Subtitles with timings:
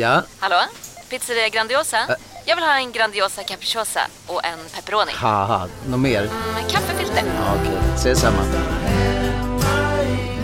[0.00, 0.22] Ja?
[0.38, 0.56] Hallå?
[1.10, 1.96] Pizzeria Grandiosa?
[2.46, 5.12] Jag vill ha en Grandiosa capriciosa och en pepperoni.
[5.14, 6.22] Haha, något mer?
[6.54, 7.22] Med kaffefilter.
[7.26, 8.42] Ja, Okej, ses samma.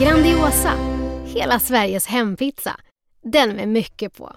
[0.00, 0.72] Grandiosa,
[1.26, 2.80] hela Sveriges hempizza.
[3.22, 4.36] Den med mycket på.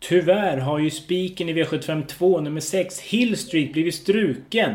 [0.00, 4.74] Tyvärr har ju spiken i V752 nummer 6 Hill Street blivit struken.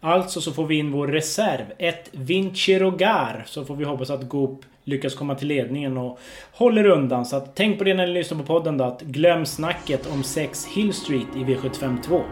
[0.00, 3.44] Alltså så får vi in vår reserv, ett Vinci Rogar.
[3.46, 6.18] Så får vi hoppas att Goop lyckas komma till ledningen och
[6.52, 7.24] håller undan.
[7.24, 10.22] Så att, tänk på det när ni lyssnar på podden då, att glöm snacket om
[10.22, 12.22] 6 Hill Street i V752.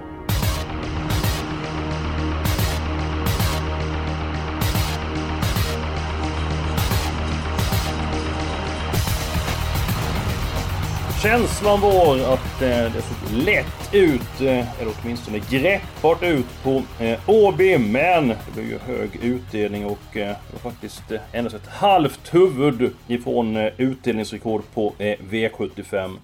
[11.23, 17.21] Känslan var att eh, det såg lätt ut, eh, eller åtminstone greppbart ut på eh,
[17.31, 17.79] Åby.
[17.79, 22.35] Men det blev ju hög utdelning och eh, det var faktiskt eh, endast ett halvt
[22.35, 26.17] huvud ifrån eh, utdelningsrekord på eh, V75.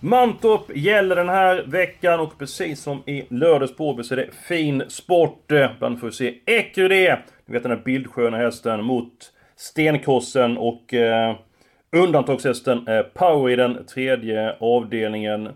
[0.00, 4.30] Mantorp gäller den här veckan och precis som i lördags på Åby så är det
[4.48, 5.52] fin sport.
[5.52, 10.94] Eh, Bland får vi se Ecurydé, ni vet den här bildsköna hästen, mot Stenkossen och
[10.94, 11.36] eh,
[11.92, 15.48] Undantagshästen eh, Power i den tredje avdelningen.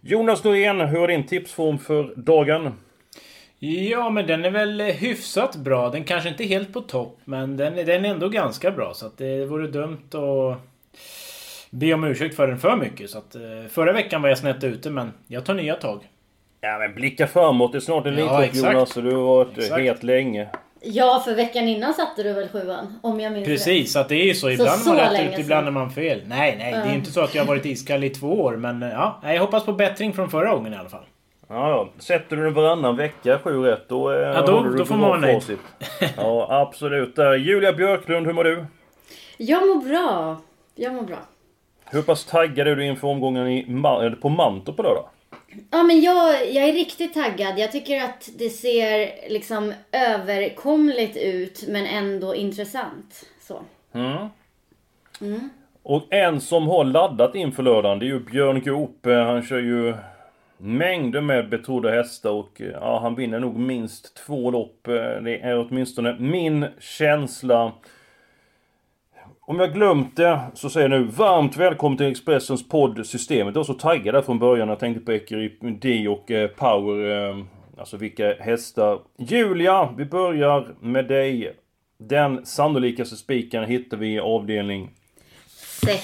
[0.00, 2.72] Jonas Norén, hur är din tipsform för dagen?
[3.58, 5.90] Ja, men den är väl hyfsat bra.
[5.90, 8.94] Den kanske inte är helt på topp, men den, den är ändå ganska bra.
[8.94, 10.58] Så att det vore dumt att
[11.70, 13.10] be om ursäkt för den för mycket.
[13.10, 16.00] Så att, eh, förra veckan var jag snett ute, men jag tar nya tag.
[16.60, 18.74] Ja men blicka framåt, det är snart en Ja, Elitlopp exakt.
[18.74, 19.82] Jonas och du har varit Exakt.
[19.82, 20.48] het länge.
[20.80, 22.98] Ja, för veckan innan satte du väl sjuan?
[23.02, 24.50] Om jag minns Precis, så att det är ju så.
[24.50, 26.22] Ibland så man rätt ute, ibland är man fel.
[26.26, 28.56] Nej, nej, det är inte så att jag har varit iskall i två år.
[28.56, 31.04] Men eh, ja, jag hoppas på bättring från förra gången i alla fall.
[31.48, 31.88] Ja, ja.
[31.98, 35.08] Sätter du den varannan vecka 7 rätt då, eh, Ja, då- du då får man
[35.10, 35.42] vara nöjd.
[36.16, 37.16] Ja, absolut.
[37.16, 37.34] Där.
[37.34, 38.64] Julia Björklund, hur mår du?
[39.36, 40.36] Jag mår bra.
[40.74, 41.16] Jag mår bra.
[41.84, 43.64] Hur pass taggad är du inför omgången i
[44.20, 45.04] på Mantorp på lördag?
[45.70, 47.58] Ja, men jag, jag är riktigt taggad.
[47.58, 53.24] Jag tycker att det ser liksom överkomligt ut, men ändå intressant.
[53.40, 53.62] Så.
[53.92, 54.26] Mm.
[55.20, 55.50] Mm.
[55.82, 59.06] Och en som har laddat inför lördagen, det är ju Björn Goop.
[59.06, 59.94] Han kör ju
[60.58, 64.88] mängder med betrodda hästar och eh, ja, han vinner nog minst två lopp.
[64.88, 67.72] Eh, Det är åtminstone min känsla.
[69.48, 73.54] Om jag glömt det så säger jag nu varmt välkommen till Expressens podd Systemet.
[73.54, 77.28] Jag var så taggad där från början när jag tänkte på Ekeryd och eh, Power.
[77.30, 77.44] eh,
[77.78, 78.98] Alltså vilka hästar.
[79.18, 81.56] Julia, vi börjar med dig.
[81.98, 84.90] Den sannolikaste spiken hittar vi i avdelning
[85.86, 86.02] Sex.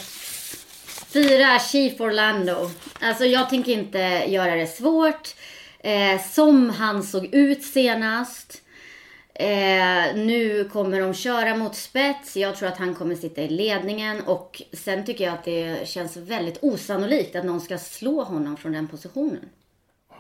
[1.13, 2.71] Fyra, Chief Orlando.
[3.01, 5.35] Alltså jag tänker inte göra det svårt.
[5.79, 8.64] Eh, som han såg ut senast.
[9.35, 12.37] Eh, nu kommer de köra mot spets.
[12.37, 14.21] Jag tror att han kommer sitta i ledningen.
[14.27, 18.73] Och sen tycker jag att det känns väldigt osannolikt att någon ska slå honom från
[18.73, 19.49] den positionen.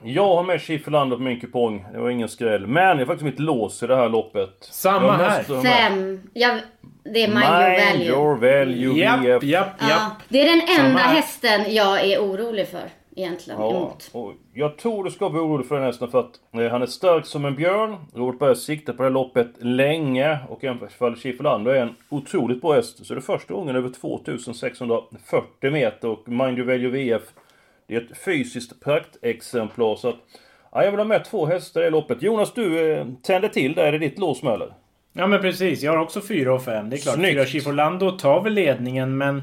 [0.02, 1.86] Jag har med Schifferlander på min kupong.
[1.92, 2.66] Det var ingen skräll.
[2.66, 4.50] Men jag har faktiskt mitt lås i det här loppet.
[4.60, 5.62] Samma Jag här.
[5.62, 6.20] Fem.
[6.32, 6.60] Jag,
[7.04, 8.08] det är mind your Mind value.
[8.08, 9.42] your value Japp, VF.
[9.42, 13.60] japp, Ja, det är den enda hästen jag är orolig för egentligen.
[13.60, 14.10] Ja, Emot.
[14.12, 16.86] och jag tror du ska vara orolig för den hästen för att eh, han är
[16.86, 17.97] stark som en björn.
[18.14, 20.38] Robert Berg siktar på det här loppet länge.
[20.48, 23.06] Och även fall Schifferlander är en otroligt bra häst.
[23.06, 26.08] Så det är första gången över 2640 meter.
[26.08, 27.22] Och Mind your value VF.
[27.86, 29.96] Det är ett fysiskt praktexemplar.
[29.96, 30.16] Så att,
[30.72, 32.22] ja, jag vill ha med två hästar i det loppet.
[32.22, 33.84] Jonas, du eh, tänder till där.
[33.84, 34.75] Är det ditt lås med eller?
[35.12, 36.91] Ja men precis, jag har också 4 och 5.
[36.91, 37.34] Det är klart, Snyggt.
[37.34, 39.42] 4 Chief Orlando tar väl ledningen men...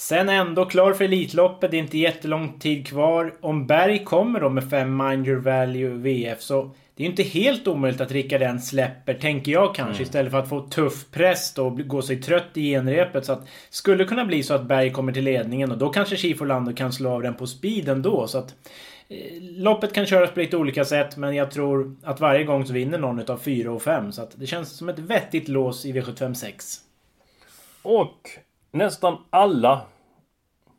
[0.00, 3.34] Sen ändå klar för Elitloppet, det är inte jättelång tid kvar.
[3.40, 6.62] Om Berg kommer då med 5 Mind Your Value VF så...
[6.94, 9.94] Det är ju inte helt omöjligt att Rickard än släpper, tänker jag kanske.
[9.94, 10.02] Mm.
[10.02, 13.24] Istället för att få tuff press då och gå sig trött i genrepet.
[13.24, 13.48] Så att...
[13.70, 16.92] Skulle kunna bli så att Berg kommer till ledningen och då kanske Chief Orlando kan
[16.92, 18.26] slå av den på speeden då.
[18.26, 18.54] Så att...
[19.08, 22.72] eh, Loppet kan köras på lite olika sätt men jag tror att varje gång så
[22.72, 24.12] vinner någon utav 4 och 5.
[24.12, 26.76] Så att det känns som ett vettigt lås i V75 6.
[27.82, 28.30] Och
[28.70, 29.80] nästan alla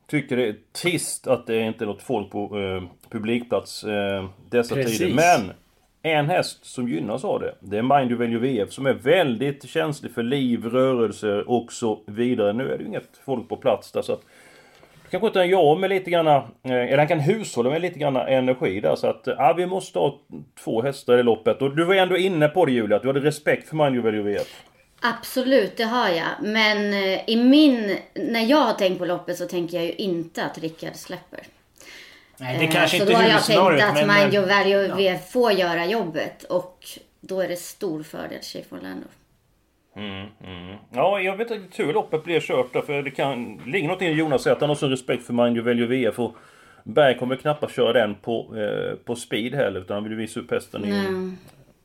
[0.06, 4.74] tycker det är trist att det inte är något folk på eh, publikplats eh, dessa
[4.74, 4.98] Precis.
[4.98, 5.14] tider.
[5.14, 5.52] Men
[6.02, 10.12] en häst som gynnas av det, det är Mind Value VF som är väldigt känslig
[10.12, 12.52] för liv, rörelser och så vidare.
[12.52, 14.22] Nu är det ju inget folk på plats där så att
[15.10, 18.80] Kanske inte jag med lite grann, eh, eller han kan hushålla med lite grann energi
[18.80, 20.18] där så att, ja vi måste ha
[20.64, 21.62] två hästar i loppet.
[21.62, 24.22] Och du var ändå inne på det Julia, att du hade respekt för Mind Value
[24.22, 24.64] VF.
[25.02, 26.28] Absolut, det har jag.
[26.40, 30.44] Men eh, i min, när jag har tänkt på loppet så tänker jag ju inte
[30.44, 31.40] att Rickard släpper.
[32.36, 34.20] Nej, det Eh, kanske så inte då är har jag tänkt att men...
[34.20, 35.18] Mind Your eh, Value ja.
[35.18, 36.44] Får göra jobbet.
[36.44, 36.84] Och
[37.20, 39.06] då är det stor fördel Chief Orlando.
[39.96, 40.76] Mm, mm.
[40.90, 43.60] Ja, jag vet inte hur loppet blir kört där, för det kan...
[43.66, 46.36] ligger något i Jonas säger att han har så respekt för Mind Veljo VF och
[46.84, 50.50] Berg kommer knappast köra den på, eh, på speed heller, utan han vill visa upp
[50.50, 50.90] hästen i,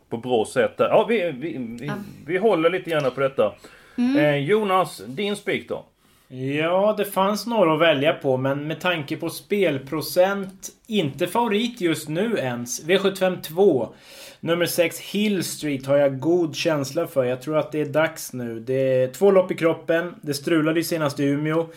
[0.09, 0.74] på bra sätt.
[0.77, 1.92] Ja, vi, vi, vi,
[2.25, 3.54] vi håller lite grann på detta.
[3.98, 4.18] Mm.
[4.18, 5.86] Eh, Jonas, din spik då?
[6.59, 12.09] Ja, det fanns några att välja på, men med tanke på spelprocent, inte favorit just
[12.09, 12.83] nu ens.
[12.86, 13.89] V75 2.
[14.39, 17.24] Nummer 6 Hill Street har jag god känsla för.
[17.24, 18.59] Jag tror att det är dags nu.
[18.59, 20.15] Det är två lopp i kroppen.
[20.21, 21.68] Det strulade ju senast i Umeå.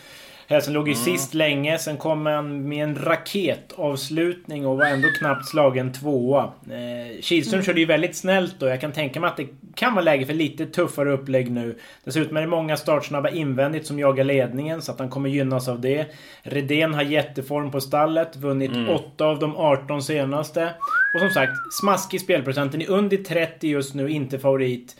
[0.47, 1.05] Hästen låg ju mm.
[1.05, 6.43] sist länge, sen kom han med en raketavslutning och var ändå knappt slagen tvåa.
[6.43, 7.65] Eh, Kihlström mm.
[7.65, 10.33] körde ju väldigt snällt och jag kan tänka mig att det kan vara läge för
[10.33, 11.77] lite tuffare upplägg nu.
[12.03, 15.81] Dessutom är det många startsnabba invändigt som jagar ledningen så att han kommer gynnas av
[15.81, 16.05] det.
[16.43, 18.89] Redén har jätteform på stallet, vunnit mm.
[18.89, 20.73] 8 av de 18 senaste.
[21.13, 21.51] Och som sagt,
[21.81, 22.81] smaskig spelprocenten.
[22.81, 24.95] Är under 30 just nu, inte favorit.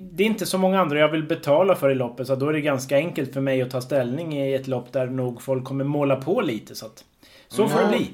[0.00, 2.52] Det är inte så många andra jag vill betala för i loppet så då är
[2.52, 5.84] det ganska enkelt för mig att ta ställning i ett lopp där nog folk kommer
[5.84, 6.74] måla på lite.
[6.74, 7.04] Så, att,
[7.48, 8.10] så får det bli.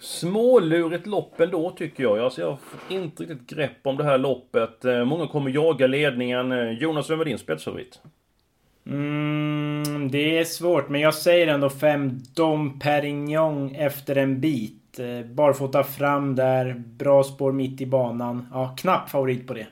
[0.00, 2.18] Smålurigt lopp ändå tycker jag.
[2.18, 4.84] Alltså jag har inte riktigt grepp om det här loppet.
[4.84, 6.52] Eh, många kommer jaga ledningen.
[6.52, 8.00] Eh, Jonas, vem är din spetsfavorit?
[8.86, 14.98] Mm, det är svårt, men jag säger ändå 5 Dom Perignon efter en bit.
[14.98, 18.46] Eh, barfota fram där, bra spår mitt i banan.
[18.52, 19.66] Ja, knapp favorit på det.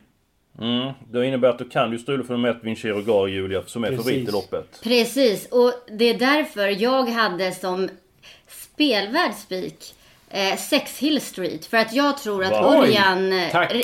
[0.60, 3.88] Mm, det innebär att du kan ju strula för ett Vincero Gar, Julia, som är
[3.88, 4.04] Precis.
[4.04, 4.80] favorit i loppet.
[4.82, 7.88] Precis, och det är därför jag hade som
[8.46, 9.94] spelvärd spik
[10.30, 11.66] eh, Sex Hill Street.
[11.66, 13.32] För att jag tror att Örjan,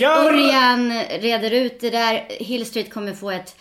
[0.02, 2.26] Örjan reder ut det där.
[2.28, 3.56] Hill Street kommer få ett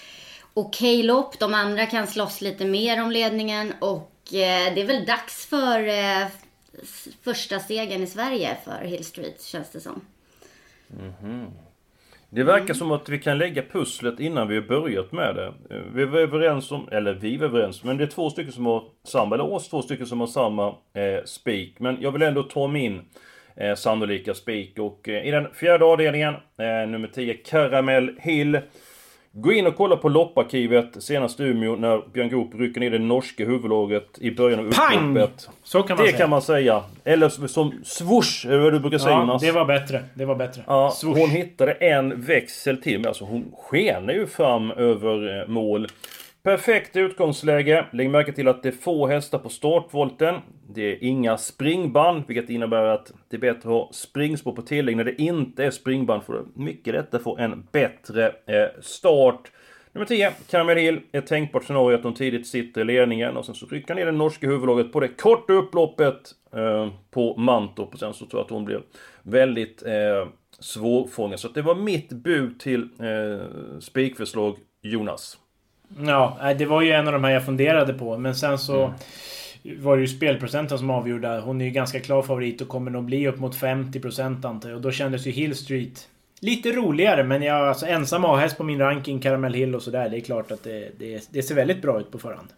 [0.53, 1.39] okej okay lopp.
[1.39, 3.73] De andra kan slåss lite mer om ledningen.
[3.79, 6.27] Och eh, det är väl dags för eh,
[7.23, 10.01] första segern i Sverige för Hill Street, känns det som.
[10.99, 11.51] Mm -hmm.
[12.29, 12.75] Det verkar mm.
[12.75, 15.53] som att vi kan lägga pusslet innan vi har börjat med det.
[15.93, 18.83] Vi var överens om, eller vi var överens, men det är två stycken som har
[19.03, 21.75] samma, eller oss två stycken som har samma eh, spik.
[21.79, 23.01] Men jag vill ändå ta min
[23.55, 28.59] eh, sannolika spik och eh, i den fjärde avdelningen, eh, nummer 10, Caramel Hill.
[29.31, 33.45] Gå in och kolla på lopparkivet senast Umeå när Björn Goop rycker ner det norska
[33.45, 35.49] huvudlaget i början av upploppet.
[35.63, 36.21] Så kan man det säga.
[36.21, 36.83] kan man säga.
[37.03, 39.41] Eller som swoosh, är vad du brukar säga ja, Jonas.
[39.41, 40.03] det var bättre.
[40.13, 40.61] Det var bättre.
[40.67, 43.07] Ja, hon hittade en växel till.
[43.07, 45.87] Alltså hon skenar ju fram över eh, mål.
[46.49, 47.85] Perfekt utgångsläge.
[47.91, 50.35] Lägg märke till att det är få hästar på startvolten.
[50.69, 54.97] Det är inga springband, vilket innebär att det är bättre att ha springspår på tillägg
[54.97, 56.23] när det inte är springband.
[56.23, 59.51] För mycket lättare få en bättre eh, start.
[59.91, 60.99] Nummer 10, Camel Hill.
[61.11, 64.11] Ett tänkbart scenario att de tidigt sitter i ledningen och sen så rycker ner det
[64.11, 67.93] norska huvudlaget på det korta upploppet eh, på Mantorp.
[67.93, 68.81] Och sen så tror jag att hon blir
[69.23, 70.27] väldigt eh,
[70.59, 71.39] svårfångad.
[71.39, 75.37] Så det var mitt bud till eh, spikförslag Jonas.
[75.97, 78.17] Ja, det var ju en av de här jag funderade på.
[78.17, 79.83] Men sen så mm.
[79.83, 81.39] var det ju spelprocenten som avgjorde.
[81.39, 84.75] Hon är ju ganska klar favorit och kommer nog bli upp mot 50% antar jag.
[84.75, 86.07] Och då kändes ju Hill Street
[86.39, 87.23] lite roligare.
[87.23, 90.09] Men jag alltså ensam A-häst på min ranking, Caramel Hill och sådär.
[90.09, 92.49] Det är klart att det, det, det ser väldigt bra ut på förhand.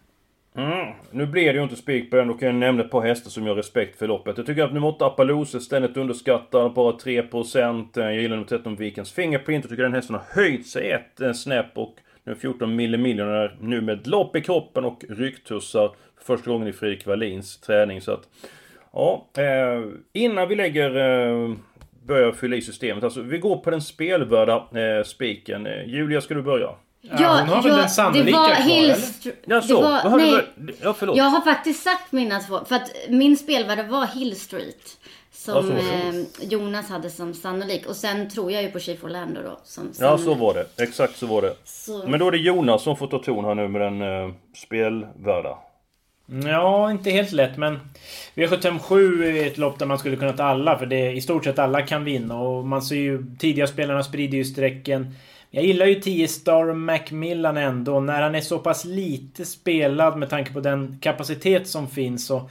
[0.54, 0.94] Mm.
[1.10, 3.30] Nu blir det ju inte spik på den, då kan jag nämna ett par hästar
[3.30, 4.36] som har respekt för loppet.
[4.36, 7.88] Jag tycker att nummer 8 Appaloosa ständigt underskattad, bara 3%.
[7.94, 9.64] Jag gillar nummer 13 Vikens Fingerprint.
[9.64, 14.06] Jag tycker den hästen har höjt sig ett snäpp och nu 14 millimiljoner nu med
[14.06, 18.00] lopp i kroppen och rycktussar för första gången i Fredrik Wallins träning.
[18.00, 18.28] Så att,
[18.92, 19.82] ja, eh,
[20.12, 21.54] innan vi lägger eh,
[22.06, 23.04] börjar fylla i systemet.
[23.04, 25.66] Alltså, vi går på den spelvärda eh, spiken.
[25.66, 26.70] Eh, Julia, ska du börja?
[27.00, 29.26] Ja, hon har väl den sannolika kvar, Hilst...
[29.26, 29.36] eller?
[29.44, 29.82] Ja, så.
[29.82, 30.42] Var, nej,
[30.82, 31.16] ja, förlåt.
[31.16, 32.60] Jag har faktiskt sagt mina två.
[32.64, 34.98] För att min spelvärde var Hill Street.
[35.44, 37.86] Som eh, Jonas hade som sannolik.
[37.86, 39.60] Och sen tror jag ju på Chief Orlando då.
[39.64, 40.82] Som ja, så var det.
[40.82, 41.54] Exakt så var det.
[41.64, 42.06] Så...
[42.08, 45.58] Men då är det Jonas som får ta ton här nu med den eh, spelvärda.
[46.44, 47.80] Ja, inte helt lätt men
[48.34, 51.58] V757 är ett lopp där man skulle kunna ta alla för det i stort sett
[51.58, 55.14] alla kan vinna och man ser ju tidiga spelarna sprider ju strecken.
[55.50, 60.30] Jag gillar ju 10 Star Macmillan ändå när han är så pass lite spelad med
[60.30, 62.50] tanke på den kapacitet som finns så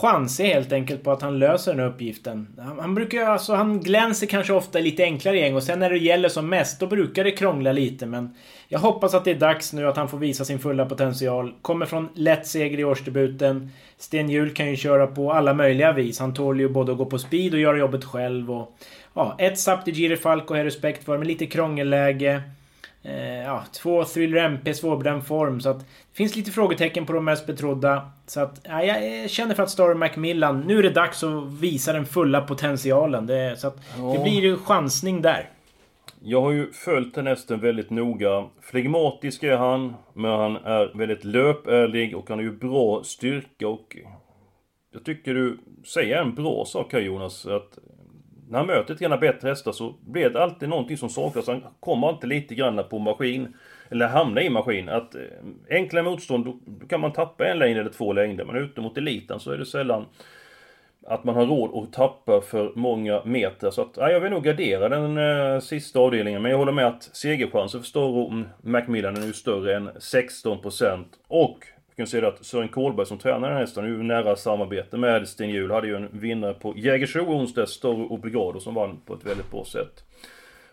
[0.00, 2.48] chanser helt enkelt på att han löser den här uppgiften.
[2.58, 5.98] Han, han brukar alltså, han glänser kanske ofta lite enklare gäng och sen när det
[5.98, 8.34] gäller som mest då brukar det krångla lite men
[8.68, 11.54] jag hoppas att det är dags nu att han får visa sin fulla potential.
[11.62, 13.70] Kommer från lätt seger i årsdebuten.
[13.98, 16.18] Sten Hjul kan ju köra på alla möjliga vis.
[16.18, 18.78] Han tål ju både att gå på speed och göra jobbet själv och...
[19.14, 22.42] Ja, ett Sapti Giri Falco har jag respekt för, men lite krångelläge.
[23.04, 25.60] Eh, ja, två Thriller MP svårbedömd form.
[25.60, 28.10] Så att det finns lite frågetecken på de mest betrodda.
[28.26, 31.92] Så att ja, jag känner för att Story Macmillan, nu är det dags att visa
[31.92, 33.26] den fulla potentialen.
[33.26, 33.76] Det, så att
[34.14, 35.48] det blir ju chansning där.
[36.24, 38.44] Jag har ju följt den hästen väldigt noga.
[38.60, 43.96] Flegmatisk är han, men han är väldigt löpärlig och han har ju bra styrka och...
[44.94, 47.78] Jag tycker du säger en bra sak här Jonas, att
[48.52, 51.46] när han möter lite grann bättre hästar så blir det alltid någonting som saknas.
[51.46, 53.56] Han kommer alltid lite grann på maskin,
[53.90, 54.88] eller hamnar i maskin.
[54.88, 55.20] Att eh,
[55.70, 58.44] enkla motstånd, då kan man tappa en längd eller två längder.
[58.44, 60.06] Men ute mot eliten så är det sällan
[61.06, 63.70] att man har råd att tappa för många meter.
[63.70, 66.42] Så att, ja, jag vill nog gardera den eh, sista avdelningen.
[66.42, 71.04] Men jag håller med att segerchansen för Storo Macmillan är nu större än 16%.
[71.28, 71.58] Och
[71.96, 75.28] jag kan säga att Sören Kolberg som tränar den här hästen är nära samarbete med
[75.28, 75.70] Sten Hjul.
[75.70, 79.64] Hade ju en vinnare på Jägersro onsdags, Storo Obligado, som vann på ett väldigt bra
[79.64, 80.04] sätt.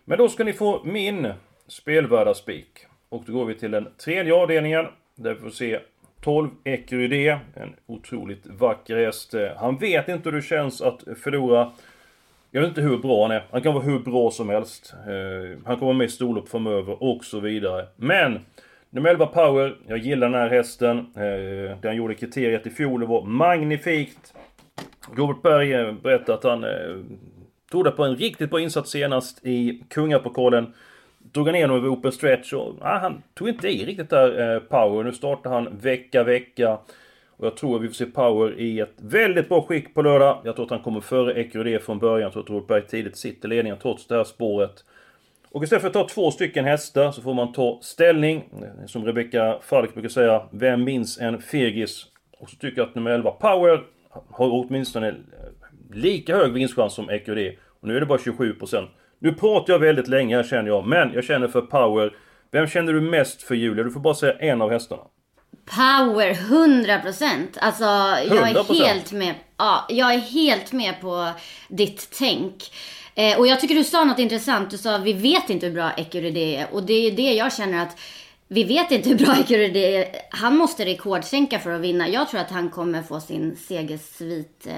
[0.06, 1.34] Men då ska ni få min
[1.68, 2.86] spelvärda spik.
[3.10, 4.86] Och då går vi till den tredje avdelningen.
[5.16, 5.80] Där vi får se
[6.22, 9.34] 12 Ecurydé, en otroligt vacker häst.
[9.58, 11.72] Han vet inte hur det känns att förlora.
[12.52, 13.44] Jag vet inte hur bra han är.
[13.52, 14.94] Han kan vara hur bra som helst.
[15.08, 17.88] Eh, han kommer vara med i storlopp framöver och så vidare.
[17.96, 18.40] Men
[18.92, 20.98] Nummer 11 Power, jag gillar den här hästen.
[20.98, 24.34] Eh, den det han gjorde kriteriet i fjol, det var magnifikt.
[25.16, 26.70] Robert Berg eh, berättade att han eh,
[27.72, 30.74] trodde på en riktigt bra insats senast i Kungapokalen
[31.18, 34.60] drog han igenom över open stretch och ah, han tog inte i riktigt där eh,
[34.60, 35.04] Power.
[35.04, 36.78] Nu startar han vecka, vecka.
[37.38, 40.42] Och jag tror att vi får se Power i ett väldigt bra skick på lördag.
[40.44, 42.22] Jag tror att han kommer före Ecurydé från början.
[42.22, 44.84] Jag tror att Robert tidigt sitter i ledningen trots det här spåret.
[45.52, 48.50] Och istället för att ta två stycken hästar så får man ta ställning.
[48.88, 52.06] Som Rebecca Falk brukar säga, vem minns en fegis?
[52.40, 55.16] Och så tycker jag att nummer 11 Power har åtminstone
[55.94, 57.56] lika hög vinstchans som Ecurydé.
[57.82, 58.88] Och nu är det bara 27%.
[59.20, 62.14] Nu pratar jag väldigt länge här känner jag, men jag känner för power.
[62.52, 63.84] Vem känner du mest för Julia?
[63.84, 65.04] Du får bara säga en av hästarna.
[65.66, 67.58] Power, 100%.
[67.60, 67.84] Alltså,
[68.36, 69.36] jag är helt med.
[69.58, 71.32] Ja, jag är helt med på
[71.70, 72.56] ditt tänk.
[73.20, 74.72] Eh, och jag tycker du sa något intressant.
[74.72, 76.74] Du sa vi vet inte hur bra Ecurydé är.
[76.74, 78.00] Och det är det jag känner att
[78.48, 80.08] vi vet inte hur bra Ecurydé är.
[80.30, 82.10] Han måste rekordsänka för att vinna.
[82.10, 84.74] Jag tror att han kommer få sin segersvit eh,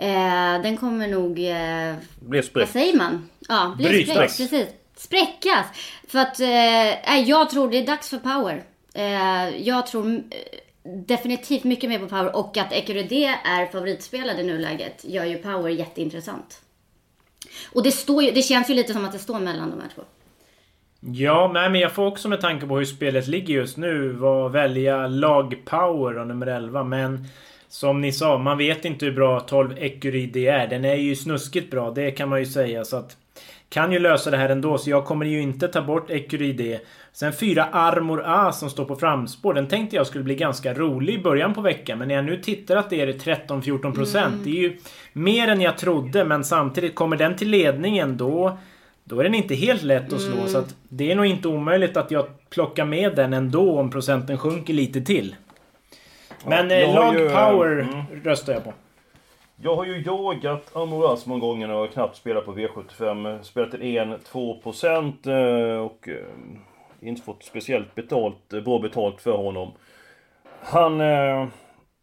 [0.00, 1.38] Eh, den kommer nog...
[1.38, 2.56] Eh, bli spräckt.
[2.56, 3.28] Vad säger man?
[3.48, 4.36] Ja, bli spräckt.
[4.36, 4.66] Precis.
[4.96, 5.66] Spräckas.
[6.08, 8.64] För att eh, jag tror det är dags för power.
[8.94, 10.22] Eh, jag tror eh,
[11.06, 15.70] definitivt mycket mer på power och att Ecurydé är favoritspelad i nuläget gör ju power
[15.70, 16.60] jätteintressant.
[17.72, 19.88] Och det, står ju, det känns ju lite som att det står mellan de här
[19.94, 20.02] två.
[21.00, 25.06] Ja, men jag får också med tanke på hur spelet ligger just nu var välja
[25.06, 26.84] lag power och nummer 11.
[26.84, 27.26] Men
[27.68, 30.66] som ni sa, man vet inte hur bra 12 Ecury är.
[30.66, 32.84] Den är ju snuskigt bra, det kan man ju säga.
[32.84, 33.16] Så att
[33.68, 36.78] kan ju lösa det här ändå, så jag kommer ju inte ta bort Ecury
[37.12, 39.54] Sen fyra Armor A som står på framspår.
[39.54, 41.98] Den tänkte jag skulle bli ganska rolig i början på veckan.
[41.98, 44.26] Men när jag nu tittar att det är 13-14%.
[44.26, 44.42] Mm.
[44.44, 44.76] Det är ju
[45.12, 46.24] mer än jag trodde.
[46.24, 48.58] Men samtidigt, kommer den till ledningen då...
[49.04, 50.36] Då är den inte helt lätt att slå.
[50.36, 50.48] Mm.
[50.48, 54.38] Så att det är nog inte omöjligt att jag plockar med den ändå om procenten
[54.38, 55.36] sjunker lite till.
[56.46, 58.04] Men ja, Log ju, Power mm.
[58.24, 58.72] röstar jag på.
[59.62, 63.42] Jag har ju jagat Amoras många gånger och knappt spelat på V75.
[63.42, 66.14] Spelat till 1-2% eh, och eh,
[67.02, 69.72] inte fått speciellt betalt, eh, bra betalt för honom.
[70.62, 71.46] Han eh,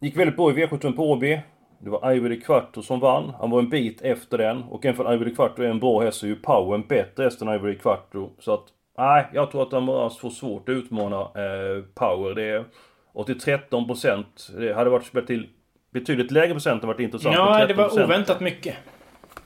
[0.00, 1.40] gick väldigt bra i V75 på Åby.
[1.78, 3.32] Det var Ivory Quarto som vann.
[3.40, 4.62] Han var en bit efter den.
[4.62, 7.24] Och även för Ivory Quarto är en bra häst så är ju Power en bättre
[7.24, 8.30] häst än Ivory Quarto.
[8.38, 8.64] Så att,
[8.98, 12.34] nej, jag tror att Amoras får svårt att utmana eh, Power.
[12.34, 12.64] Det är,
[13.12, 14.48] och till 13 procent.
[14.58, 15.48] Det hade varit till
[15.90, 17.34] betydligt lägre procent varit intressant.
[17.34, 18.76] Ja, det var oväntat mycket.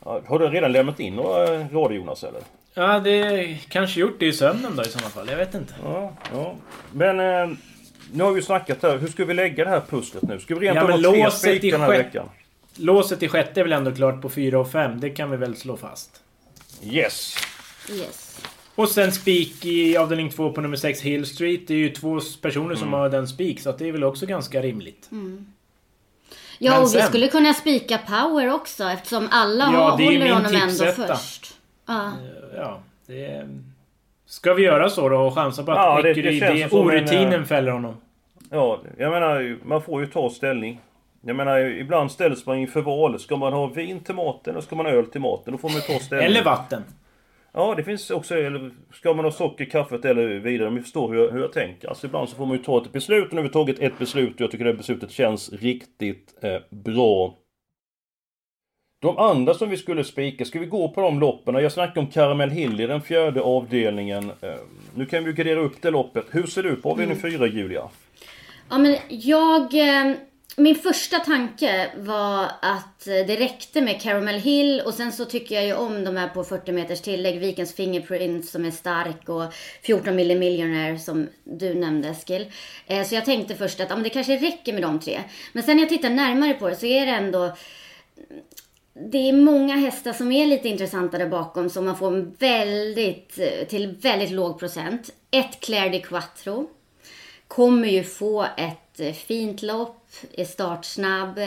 [0.00, 2.40] har du redan lämnat in några råd Jonas eller?
[2.74, 5.28] Ja, det kanske gjort det i sömnen då i sådana fall.
[5.28, 5.74] Jag vet inte.
[5.82, 6.56] Ja, ja.
[6.92, 7.56] Men eh,
[8.12, 8.98] nu har vi snackat här.
[8.98, 10.40] Hur ska vi lägga det här pusslet nu?
[10.40, 12.28] Ska vi rent ja, ha tre spik den här veckan?
[12.76, 15.00] Låset i sjätte är väl ändå klart på 4 och 5.
[15.00, 16.20] Det kan vi väl slå fast.
[16.82, 17.36] Yes.
[17.90, 18.40] Yes.
[18.74, 21.68] Och sen spik i avdelning 2 på nummer 6 Hill Street.
[21.68, 23.00] Det är ju två personer som mm.
[23.00, 23.60] har den spik.
[23.60, 25.08] Så att det är väl också ganska rimligt.
[25.12, 25.46] Mm.
[26.58, 30.54] Ja, Men och sen, vi skulle kunna spika Power också eftersom alla ja, håller honom
[30.54, 31.51] ändå först.
[31.86, 32.06] Ja.
[32.06, 33.48] Eh, ja, det...
[34.26, 37.40] Ska vi göra så då och chansa på att ja, det, det, det orutinen en,
[37.40, 37.96] eh, fäller honom?
[38.50, 40.80] Ja, jag menar man får ju ta ställning.
[41.20, 43.18] Jag menar ibland ställs man inför val.
[43.18, 45.52] Ska man ha vin till maten eller ska man ha öl till maten?
[45.52, 46.26] Då får man ta ställning.
[46.26, 46.82] Eller vatten.
[47.52, 48.34] Ja, det finns också...
[48.92, 50.68] Ska man ha socker i kaffet eller vidare?
[50.68, 51.88] Om ni förstår hur jag, hur jag tänker.
[51.88, 53.28] Alltså ibland så får man ju ta ett beslut.
[53.28, 56.60] Och nu har vi tagit ett beslut och jag tycker det beslutet känns riktigt eh,
[56.70, 57.34] bra.
[59.02, 61.54] De andra som vi skulle spika, ska vi gå på de loppen?
[61.54, 64.32] Jag snackade om Caramel Hill i den fjärde avdelningen.
[64.40, 64.54] Eh,
[64.94, 66.24] nu kan vi gradera upp det loppet.
[66.30, 67.30] Hur ser du på avdelning mm.
[67.32, 67.88] 4, Julia?
[68.70, 69.74] Ja, men jag...
[69.74, 70.14] Eh
[70.56, 75.64] min första tanke var att det räckte med Caramel Hill och sen så tycker jag
[75.64, 77.40] ju om de här på 40 meters tillägg.
[77.40, 82.52] Vikens Fingerprint som är stark och 14 milli Millionaire som du nämnde Eskil.
[82.86, 85.20] Eh, så jag tänkte först att ja, men det kanske räcker med de tre.
[85.52, 87.56] Men sen när jag tittar närmare på det så är det ändå
[88.94, 93.66] det är många hästar som är lite intressanta där bakom som man får väldigt, eh,
[93.68, 95.10] till väldigt låg procent.
[95.30, 96.70] Ett Claire de Quattro
[97.48, 99.98] kommer ju få ett eh, fint lopp
[100.32, 101.38] är startsnabb.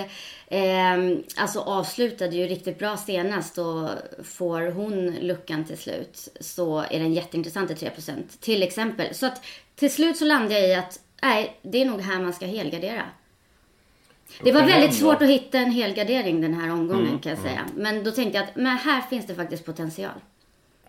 [0.48, 0.98] Eh,
[1.36, 3.90] alltså avslutade ju riktigt bra senast och
[4.24, 9.16] får hon luckan till slut så är den jätteintressant i 3% till exempel.
[9.16, 9.42] Så att
[9.76, 13.04] till slut så landar jag i att nej, det är nog här man ska helgardera.
[14.44, 17.66] Det var väldigt svårt att hitta en helgardering den här omgången mm, kan jag säga.
[17.76, 20.20] Men då tänkte jag att men här finns det faktiskt potential.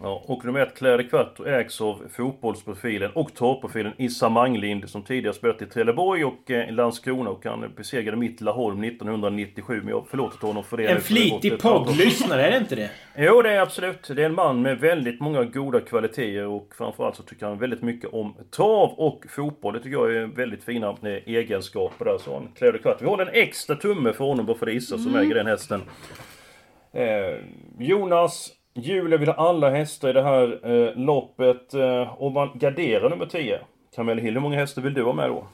[0.01, 5.35] Ja, och nummer ett, de Quattro, ägs av fotbollsprofilen och torrprofilen Issa Manglind som tidigare
[5.35, 9.79] spelat i Trelleborg och eh, Landskrona och han besegrade mitt Laholm 1997.
[9.79, 10.87] Men jag har förlåtit honom för det.
[10.87, 12.91] En flitig poddlyssnare, är det inte det?
[13.19, 14.09] Jo, det är absolut.
[14.09, 17.83] Det är en man med väldigt många goda kvaliteter och framförallt så tycker han väldigt
[17.83, 19.75] mycket om trav och fotboll.
[19.75, 22.19] Det tycker jag är väldigt fina eh, egenskaper där.
[22.19, 23.05] Så han, de Quattro.
[23.05, 25.05] Vi håller en extra tumme för honom bara för det Issa mm.
[25.05, 25.83] som äger den hästen.
[26.93, 27.39] Eh,
[27.79, 31.75] Jonas Julia vill ha alla hästar i det här eh, loppet.
[31.75, 33.59] Eh, om man garderar nummer 10.
[33.97, 35.47] Kamel Hill, hur många hästar vill du ha med då?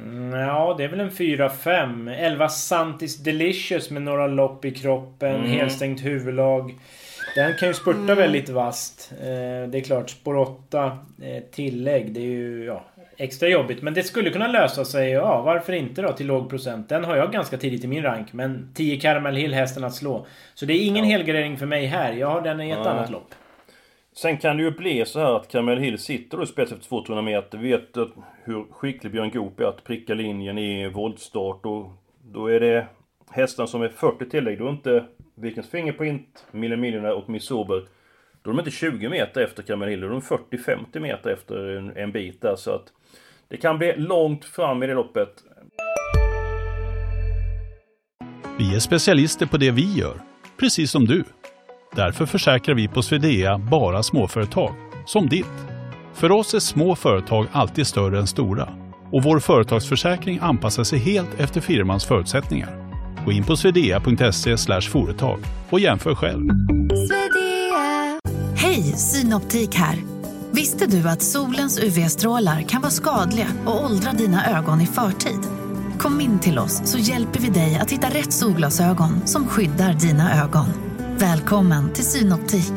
[0.00, 2.14] Mm, ja, det är väl en 4-5.
[2.18, 5.34] 11 Santis Delicious med några lopp i kroppen.
[5.34, 5.50] Mm.
[5.50, 6.74] Helstängt huvudlag.
[7.34, 8.16] Den kan ju spurta mm.
[8.16, 9.12] väldigt vasst.
[9.20, 12.12] Eh, det är klart, spår 8 eh, tillägg.
[12.12, 12.84] Det är ju ja,
[13.16, 13.82] extra jobbigt.
[13.82, 15.10] Men det skulle kunna lösa sig.
[15.10, 16.88] Ja, varför inte då till låg procent?
[16.88, 18.32] Den har jag ganska tidigt i min rank.
[18.32, 20.26] Men 10 Caramel Hill hästen att slå.
[20.54, 21.10] Så det är ingen ja.
[21.10, 22.12] helgardering för mig här.
[22.12, 22.90] Jag har den i ett ja.
[22.90, 23.34] annat lopp.
[24.16, 26.88] Sen kan det ju bli så här att Caramel Hill sitter då i spets efter
[26.88, 27.58] 200 meter.
[27.58, 27.96] Vet
[28.44, 31.66] hur skicklig Björn Goop är att pricka linjen i voltstart.
[31.66, 31.86] Och
[32.24, 32.86] då är det
[33.30, 34.58] hästar som är 40 tillägg.
[34.58, 35.04] Då är inte
[35.42, 37.84] Vikens Fingerprint, Mille Millionaire och Miss Sober.
[38.42, 40.00] Då är de inte 20 meter efter Caramel Hill.
[40.00, 42.56] Då är de 40-50 meter efter en, en bit där.
[42.56, 42.84] Så att
[43.48, 45.28] det kan bli långt fram i det loppet.
[48.58, 50.14] Vi är specialister på det vi gör,
[50.60, 51.24] precis som du.
[51.96, 54.74] Därför försäkrar vi på Swedea bara småföretag,
[55.06, 55.66] som ditt.
[56.14, 58.68] För oss är små företag alltid större än stora
[59.12, 62.81] och vår företagsförsäkring anpassar sig helt efter firmans förutsättningar.
[63.24, 65.38] Gå in på swedea.se företag
[65.70, 66.48] och jämför själv.
[68.56, 69.96] Hej, Synoptik här.
[70.52, 75.40] Visste du att solens UV-strålar kan vara skadliga och åldra dina ögon i förtid?
[75.98, 80.44] Kom in till oss så hjälper vi dig att hitta rätt solglasögon som skyddar dina
[80.44, 80.66] ögon.
[81.18, 82.72] Välkommen till Synoptik.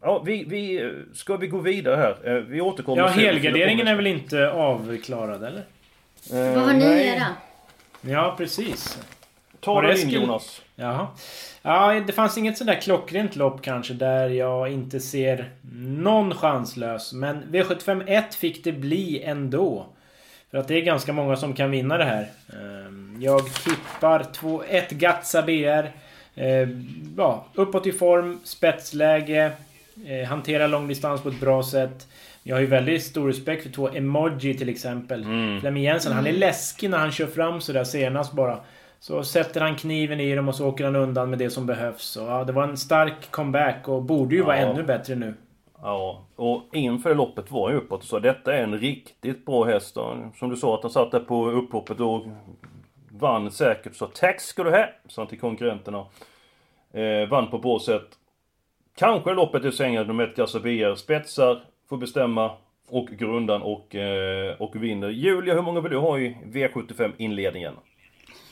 [0.00, 2.36] Ja, vi, vi, ska vi gå vidare här?
[2.36, 3.02] Eh, vi återkommer.
[3.02, 5.64] Ja, helgarderingen är väl inte avklarad, eller?
[6.32, 7.06] Eh, Vad har ni nej.
[7.06, 7.26] era?
[8.00, 8.98] Ja, precis.
[9.60, 10.62] Ta det in Jonas.
[10.76, 11.06] Jaha.
[11.62, 15.50] Ja, det fanns inget sådär klockrent lopp kanske där jag inte ser
[15.82, 17.12] någon chanslös.
[17.12, 19.86] Men V751 fick det bli ändå.
[20.50, 22.28] För att det är ganska många som kan vinna det här.
[22.52, 24.26] Ehm, jag tippar
[24.68, 25.92] 1 Gatsa BR.
[26.34, 29.52] Ehm, ja, uppåt i form, spetsläge,
[30.06, 32.06] eh, hantera långdistans på ett bra sätt.
[32.48, 35.22] Jag har ju väldigt stor respekt för två Emoji till exempel.
[35.22, 35.60] Mm.
[35.60, 38.60] Flemming Jensen, han är läskig när han kör fram sådär senast bara.
[38.98, 42.16] Så sätter han kniven i dem och så åker han undan med det som behövs.
[42.16, 45.34] Och, ja, det var en stark comeback och borde ju vara ännu bättre nu.
[45.82, 49.96] Ja, och inför loppet var ju uppåt så detta är en riktigt bra häst.
[50.38, 52.26] Som du sa att han satt där på upploppet och
[53.10, 53.96] vann säkert.
[53.96, 54.86] Så tack ska du ha!
[55.08, 56.06] sa han till konkurrenterna.
[56.92, 58.08] Eh, vann på bra sätt.
[58.98, 62.50] Kanske loppet är sängen nummer ett Gasabia spetsar, får bestämma
[62.88, 65.08] och går undan och, eh, och vinner.
[65.08, 67.74] Julia, hur många vill du ha i V75 inledningen?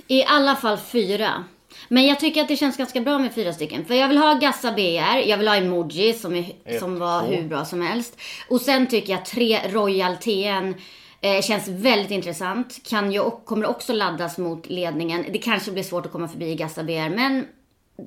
[0.09, 1.45] I alla fall fyra.
[1.89, 3.85] Men jag tycker att det känns ganska bra med fyra stycken.
[3.85, 7.21] För jag vill ha Gassa BR, jag vill ha Emoji som, är, Ett, som var
[7.21, 7.27] två.
[7.27, 8.21] hur bra som helst.
[8.51, 10.75] Och sen tycker jag tre Royal TN
[11.21, 12.81] eh, känns väldigt intressant.
[12.89, 15.25] Kan ju, kommer också laddas mot ledningen.
[15.33, 17.47] Det kanske blir svårt att komma förbi Gassa BR, men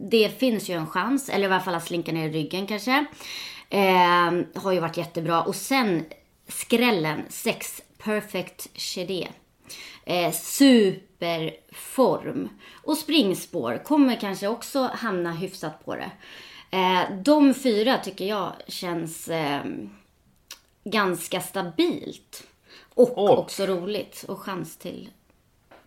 [0.10, 1.30] det finns ju en chans.
[1.30, 3.06] Eller i alla fall att slinka ner i ryggen kanske.
[3.69, 5.43] Eh, har ju varit jättebra.
[5.43, 6.05] Och sen
[6.47, 9.27] skrällen, 6 Perfect Chedé.
[10.05, 12.49] Eh, superform.
[12.84, 16.12] Och springspår kommer kanske också hamna hyfsat på det.
[16.71, 19.63] Eh, de fyra tycker jag känns eh,
[20.84, 22.43] ganska stabilt.
[22.93, 24.25] Och, och, också roligt.
[24.27, 25.10] Och chans till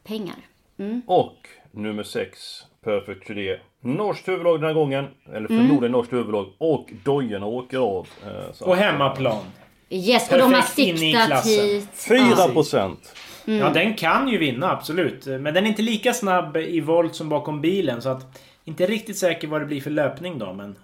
[0.02, 0.36] pengar.
[0.82, 1.02] Mm.
[1.06, 2.38] Och nummer 6,
[2.84, 3.58] Perfect 3.
[3.80, 5.06] Norskt huvudlag den här gången.
[5.32, 5.92] Eller förmodligen mm.
[5.92, 6.52] norskt huvudlag.
[6.58, 8.08] Och dojorna åker av.
[8.26, 9.44] Eh, på hemmaplan.
[9.90, 11.88] Yes, och de har siktat hit.
[11.94, 13.14] 4 procent.
[13.44, 15.26] Ja, den kan ju vinna, absolut.
[15.26, 18.02] Men den är inte lika snabb i volt som bakom bilen.
[18.02, 18.38] Så att...
[18.64, 20.78] Inte riktigt säker vad det blir för löpning då, men...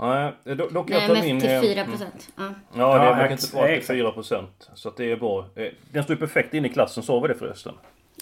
[0.00, 1.40] Nej, då, då kan jag Nej, ta min...
[1.40, 2.28] till eh, 4 procent.
[2.36, 2.42] Ja.
[2.76, 3.96] Ja, det Ja, är mycket ex- inte bra till exakt.
[3.98, 4.70] 4 procent.
[4.74, 5.46] Så att det är bra.
[5.56, 7.74] Eh, Den står ju perfekt in i klassen, sa vi det förresten?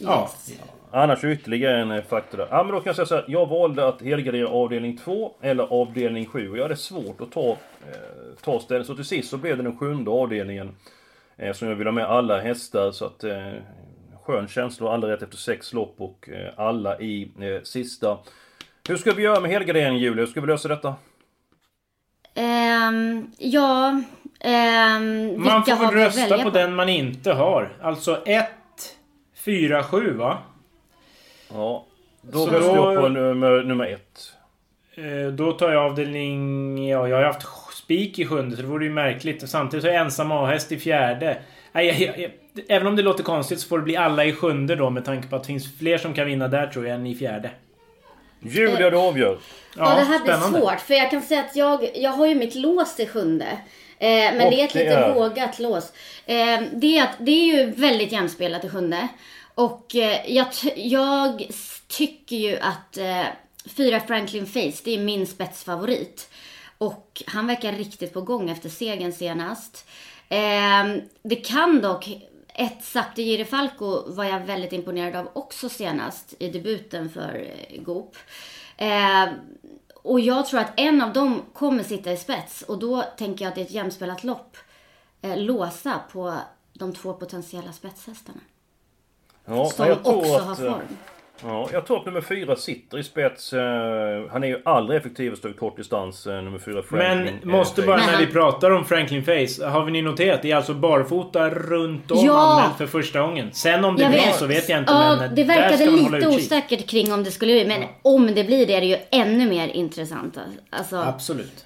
[0.03, 0.31] Ja.
[0.49, 0.61] Yes.
[0.91, 2.49] Annars är ytterligare en eh, faktor där.
[2.51, 3.25] Ja men då kan jag säga så här.
[3.29, 6.51] Jag valde att helgardera avdelning 2 eller avdelning 7.
[6.51, 7.57] Och jag hade svårt att ta, eh,
[8.45, 8.87] ta ställning.
[8.87, 10.77] Så till sist så blev det den sjunde avdelningen.
[11.37, 12.93] Eh, som jag vill ha med alla hästar.
[12.93, 13.25] Så att...
[13.25, 13.53] Eh,
[14.23, 14.91] skön känsla.
[14.91, 18.19] Alla rätt efter sex lopp och eh, alla i eh, sista.
[18.89, 20.25] Hur ska vi göra med helgarderingen Julia?
[20.25, 20.95] Hur ska vi lösa detta?
[22.35, 24.03] Ehm, ja,
[24.41, 26.51] vilka Man får väl rösta på på?
[26.51, 27.73] den man inte har.
[27.83, 28.47] Alltså 1,
[29.45, 30.39] 4, 7 va?
[31.53, 31.85] Ja.
[32.23, 34.33] Då Så röstar då- jag på nummer, nummer ett.
[34.95, 36.89] Eh, Då tar jag avdelning...
[36.89, 39.51] Ja, jag har haft spik i sjunde så det vore ju märkligt.
[39.51, 41.39] Samtidigt så är jag ensam A-häst i fjärde.
[41.73, 42.31] Nej, jag, jag, jag,
[42.69, 45.29] även om det låter konstigt så får det bli alla i sjunde då med tanke
[45.29, 47.51] på att det finns fler som kan vinna där tror jag än i fjärde.
[48.41, 49.39] Julia, du avgör.
[49.77, 50.81] Ja, det här blir svårt.
[50.81, 53.47] För jag kan säga att jag, jag har ju mitt lås i sjunde.
[54.03, 55.15] Eh, men Och det är ett lite är?
[55.15, 55.93] vågat lås.
[56.27, 59.09] Eh, det, är att, det är ju väldigt jämspelat i sjunde.
[59.55, 61.47] Och eh, jag, jag
[61.89, 63.25] tycker ju att eh,
[63.77, 66.31] fyra Franklin Face, det är min spetsfavorit.
[66.79, 69.89] Och han verkar riktigt på gång efter segern senast.
[70.29, 72.09] Eh, det kan dock
[72.55, 78.17] ett Sapti Girifalco var jag väldigt imponerad av också senast i debuten för eh, Goop.
[78.77, 79.27] Eh,
[80.03, 83.51] och jag tror att en av dem kommer sitta i spets och då tänker jag
[83.51, 84.57] att det är ett jämspelat lopp.
[85.23, 86.39] Eh, låsa på
[86.73, 88.41] de två potentiella spetshästarna.
[89.45, 90.97] Ja, som också att, har eh, form.
[91.45, 93.53] Ja, jag tror att nummer fyra sitter i spets.
[93.53, 93.61] Eh,
[94.33, 97.39] han är ju allra effektivast i kortdistans, eh, nummer fyra Franklin.
[97.43, 99.67] Men måste bara när vi pratar om Franklin Face.
[99.69, 100.43] Har vi ni noterat?
[100.43, 102.53] Det är alltså barfota runt om Ja.
[102.61, 103.49] anmält för första gången.
[103.53, 104.37] Sen om det Jag blir vet.
[104.37, 107.65] så vet jag inte Ja, men det verkade lite osäkert kring om det skulle bli.
[107.65, 110.39] Men om det blir det är det ju ännu mer intressant.
[110.71, 111.65] Alltså, Absolut.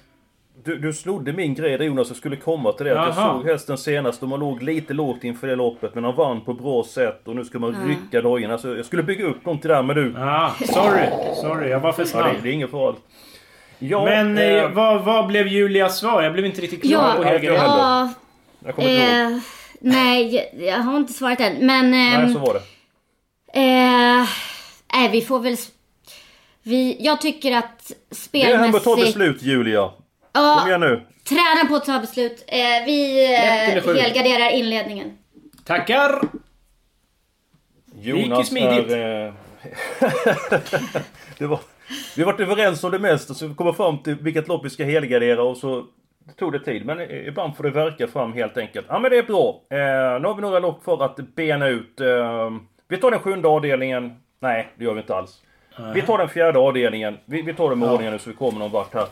[0.67, 3.01] Du, du snodde min grej där Jonas, jag skulle komma till det.
[3.01, 5.95] Att jag såg hästen senast och man låg lite lågt inför det loppet.
[5.95, 8.53] Men han vann på bra sätt och nu ska man rycka dojorna.
[8.53, 10.15] Alltså, jag skulle bygga upp någonting där men du...
[10.17, 11.05] Ah, sorry.
[11.41, 12.25] Sorry, jag var för Ja, snabb.
[12.35, 12.95] det, det är ingen fara.
[13.79, 16.23] Ja, Men eh, eh, vad, vad blev Julias svar?
[16.23, 17.51] Jag blev inte riktigt klar Ja, på jag Helga.
[17.51, 17.63] heller.
[17.77, 18.09] ja,
[18.65, 19.31] jag kommer inte ihåg.
[19.31, 19.39] eh,
[19.79, 21.65] nej, jag har inte svarat än.
[21.65, 21.91] Men...
[21.91, 22.59] Nej, ehm, så var det.
[23.59, 24.27] Eh,
[24.93, 25.55] nej, vi får väl...
[26.63, 27.91] Vi, jag tycker att
[28.31, 29.17] Det är här med att ta spelmässigt...
[29.17, 29.89] beslut Julia.
[30.37, 31.01] Kom Ja, igen nu.
[31.29, 32.43] träna på att ta beslut.
[32.47, 35.17] Eh, vi eh, helgarderar inledningen.
[35.65, 36.21] Tackar!
[37.95, 38.91] gick ju Jonas smidigt.
[38.91, 39.27] är...
[39.27, 39.33] eh,
[41.37, 41.59] det var,
[42.15, 44.69] vi har varit överens om det mesta så vi kommer fram till vilket lopp vi
[44.69, 45.85] ska helgardera och så
[46.39, 46.85] tog det tid.
[46.85, 48.85] Men ibland får det verka fram helt enkelt.
[48.89, 49.61] Ja men det är bra.
[49.69, 52.01] Eh, nu har vi några lopp för att bena ut.
[52.01, 52.51] Eh,
[52.87, 54.15] vi tar den sjunde avdelningen.
[54.39, 55.41] Nej, det gör vi inte alls.
[55.93, 57.17] Vi tar den fjärde avdelningen.
[57.25, 59.05] Vi, vi tar den med ordningen nu så vi kommer någon vart här.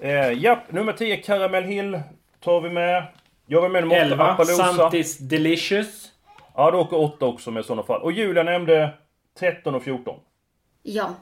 [0.00, 2.00] Eh, japp, nummer 10 Caramel Hill
[2.40, 3.06] tar vi med.
[3.46, 4.24] Jag var med nummer 8 11.
[4.24, 4.72] Appaloosa.
[4.72, 6.08] Santis Delicious.
[6.56, 8.02] Ja, då åker 8 också med i sådana fall.
[8.02, 8.90] Och Julia nämnde
[9.38, 10.16] 13 och 14.
[10.82, 11.14] Ja.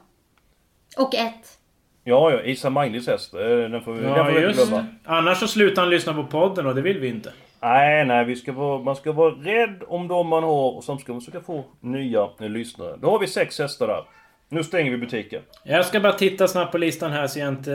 [0.97, 1.57] Och ett.
[2.03, 3.33] Ja, ja, Isa Mailis häst.
[3.33, 4.85] eh, Den får vi, den får Ja, vi inte just glömma.
[5.05, 7.33] Annars så slutar han lyssna på podden och det vill vi inte.
[7.61, 10.97] Nej, nej, vi ska vara, man ska vara rädd om de man har och sen
[10.99, 12.95] ska man försöka få nya lyssnare.
[13.01, 14.03] Då har vi sex hästar där.
[14.51, 15.41] Nu stänger vi butiken.
[15.63, 17.73] Jag ska bara titta snabbt på listan här så jag inte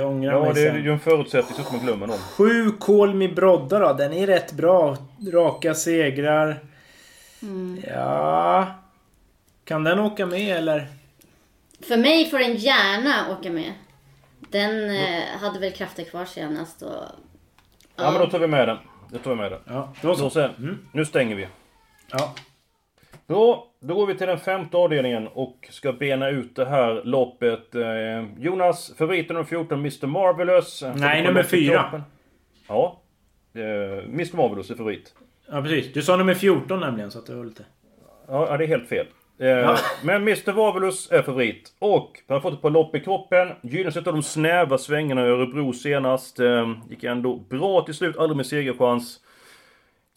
[0.00, 2.18] äh, ångrar Ja, mig det är ju en förutsättning så att man glömmer någon.
[2.18, 3.92] Sju Kolmi Brodda då.
[3.92, 4.96] Den är rätt bra.
[5.32, 6.58] Raka segrar.
[7.86, 8.66] Ja...
[9.64, 10.86] Kan den åka med eller?
[11.88, 13.72] För mig får den gärna åka med.
[14.50, 17.02] Den eh, hade väl krafter kvar senast och...
[17.96, 18.78] Ja, men då tar vi med den.
[19.10, 19.60] Då tar vi med den.
[19.66, 20.30] Ja, då Då så.
[20.30, 20.78] sen.
[20.92, 21.48] Nu stänger vi.
[22.10, 22.34] Ja.
[23.28, 27.74] Då, då går vi till den femte avdelningen och ska bena ut det här loppet.
[27.74, 27.82] Eh,
[28.38, 30.84] Jonas, favoriten nummer 14, Mr Marvelous.
[30.96, 32.02] Nej, nummer fyra.
[32.68, 33.00] Ja.
[33.54, 35.14] Eh, Mr Marvelous är favorit.
[35.50, 35.92] ja, precis.
[35.92, 37.64] Du sa nummer 14 nämligen så att det var lite...
[38.28, 39.06] Ja, ja, det är helt fel.
[39.38, 41.72] Eh, Men Mr Marvelous är favorit.
[41.78, 43.48] Och han har fått ett par lopp i kroppen.
[43.62, 46.40] Gynnades av de snäva svängarna i Örebro senast.
[46.40, 49.20] Eh, gick ändå bra till slut, aldrig med segerchans.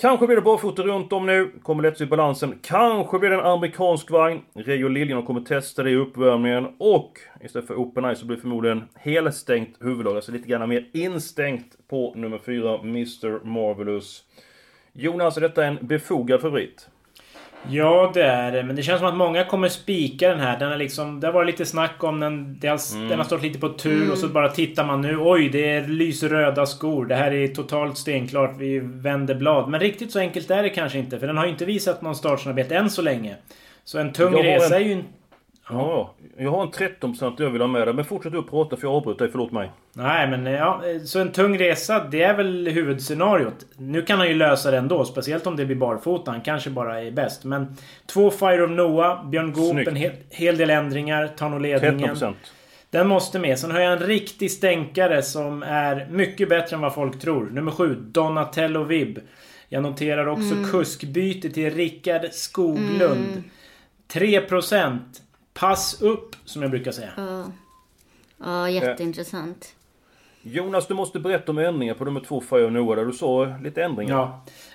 [0.02, 1.52] Kanske blir det barfota runt om nu.
[1.64, 2.60] Kommer lätt i balansen.
[2.62, 4.42] Kanske blir det en amerikansk vagn.
[4.54, 6.68] Reijo Liljeholm kommer testa det i uppvärmningen.
[6.78, 10.16] Och istället för Open Eye så blir det förmodligen helstängt huvudlag.
[10.16, 14.24] Alltså lite grann mer instängt på nummer 4, Mr Marvelous.
[14.94, 16.90] Jonas, är detta en befogad favorit?
[17.70, 18.64] Ja, det är det.
[18.64, 20.60] Men det känns som att många kommer spika den här.
[20.60, 22.60] Den är liksom, det har varit lite snack om den.
[22.60, 23.10] Den har, Mm.
[23.10, 25.18] den har stått lite på tur och så bara tittar man nu.
[25.20, 27.06] Oj, det är lysröda skor.
[27.06, 28.56] Det här är totalt stenklart.
[28.58, 29.70] Vi vänder blad.
[29.70, 31.20] Men riktigt så enkelt är det kanske inte.
[31.20, 33.36] För den har ju inte visat någon startsnabbhet än så länge.
[33.84, 34.94] Så en tung resa en- är ju...
[34.94, 35.04] en-
[35.70, 37.94] Ja, jag har en 13% jag vill ha med där.
[37.94, 39.72] Men fortsätt upp prata för jag avbröt dig, förlåt mig.
[39.94, 40.82] Nej, men ja.
[41.06, 43.66] Så en tung resa, det är väl huvudscenariot.
[43.78, 45.06] Nu kan han ju lösa det ändå.
[45.06, 46.32] Speciellt om det blir barfota.
[46.32, 47.44] Han kanske bara är bäst.
[47.44, 49.88] Men två Fire of Noah, Björn Goop, Snyggt.
[49.90, 51.28] en hel, hel del ändringar.
[51.28, 52.16] Tar nog ledningen.
[52.16, 52.34] 13%.
[52.90, 53.60] Den måste med.
[53.60, 57.50] Sen har jag en riktig stänkare som är mycket bättre än vad folk tror.
[57.52, 59.20] Nummer sju, Donatello Vib.
[59.70, 63.44] Jag noterar också kuskbyte till Rickard Skoglund.
[64.14, 65.00] 3%.
[65.54, 67.10] Pass upp, som jag brukar säga.
[67.18, 67.46] Ja.
[68.44, 69.76] Ja, jätteintressant.
[70.44, 73.84] Jonas, du måste berätta om ändringar på nummer två Fire Noah där du sa lite
[73.84, 74.16] ändringar.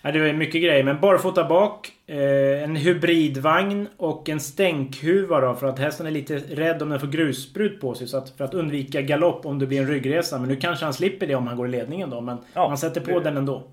[0.02, 0.10] Ja.
[0.12, 0.84] det var mycket grejer.
[0.84, 1.92] Men barfota bak.
[2.06, 5.54] Eh, en hybridvagn och en stänkhuva då.
[5.54, 8.06] För att hästen är lite rädd om den får grusprut på sig.
[8.06, 10.38] Så att för att undvika galopp om det blir en ryggresa.
[10.38, 12.20] Men nu kanske han slipper det om han går i ledningen då.
[12.20, 13.70] Men Ja, man sätter på det- den ändå.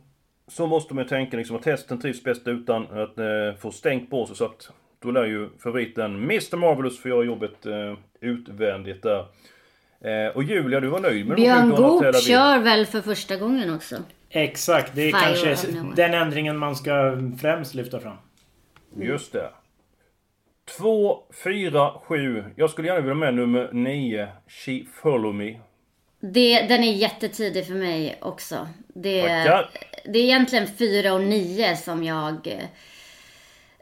[0.47, 4.09] Så måste man ju tänka liksom att hästen trivs bäst utan att eh, få stänk
[4.09, 4.35] på sig.
[4.35, 4.69] Så att
[5.03, 9.25] då lär ju favoriten Mr Marvelous få göra jobbet eh, utvändigt där.
[10.01, 13.95] Eh, och Julia, du var nöjd med Björn Goop kör väl för första gången också?
[14.29, 18.17] Exakt, det är Fire kanske den ändringen man ska främst lyfta fram.
[18.95, 19.49] Just det.
[20.77, 22.43] 2, 4, 7.
[22.55, 24.27] Jag skulle gärna vilja med nummer 9.
[24.47, 25.59] She Follow Me.
[26.19, 28.67] Det, den är jättetidig för mig också.
[28.87, 29.69] Det, Tackar.
[30.05, 32.63] det är egentligen 4 och 9 som jag eh,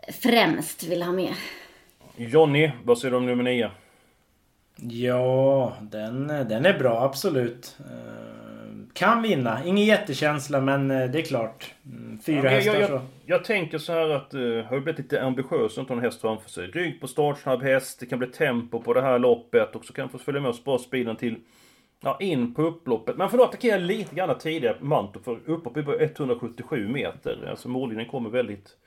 [0.08, 1.34] främst vill ha med.
[2.16, 3.72] Johnny, vad säger du om nummer 9?
[4.76, 7.78] Ja, den, den är bra absolut.
[7.80, 9.66] Eh, Kan vinna.
[9.66, 11.74] Ingen jättekänsla men eh, det är klart.
[11.86, 12.94] Mm, Fyra Ja, hästar jag, så.
[12.94, 16.04] jag, jag tänker så här att uh, har jag blivit lite ambitiös inte har en
[16.04, 16.68] häst framför sig.
[16.68, 20.10] Rygg på startsnabb häst, det kan bli tempo på det här loppet och så kan
[20.10, 21.36] få följa med och spara speeden till
[22.04, 23.18] ja, in på upploppet.
[23.18, 27.48] Men för då attackera lite grann tidigare på Mantorp för upploppet är bara 177 meter.
[27.50, 28.78] Alltså mållinjen kommer väldigt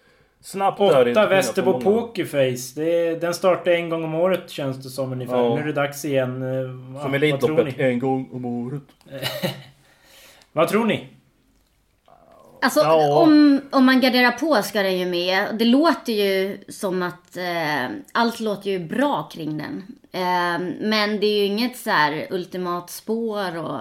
[0.44, 1.80] snabbt är inte Åtta Västerbo.
[1.80, 2.72] Pokerface.
[2.80, 5.36] Det är, den startar en gång om året känns det som ungefär.
[5.36, 5.54] Ja.
[5.54, 6.42] Nu är det dags igen.
[6.42, 6.48] Eh,
[6.96, 7.84] ja, Som Elitloppet ni?
[7.84, 8.82] en gång om året.
[10.52, 11.08] Vad tror ni?
[12.62, 13.18] Alltså Ja.
[13.22, 15.56] om, om man garderar på ska den ju med.
[15.58, 19.82] Det låter ju som att eh, allt låter ju bra kring den.
[20.12, 23.80] Eh, men det är ju inget så här ultimat spår och